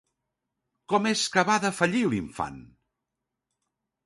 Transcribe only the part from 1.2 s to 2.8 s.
que va defallir l'infant?